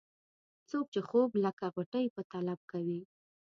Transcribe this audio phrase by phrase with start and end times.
[0.69, 3.01] څوک چې خوب لکه غوټۍ په طلب کوي.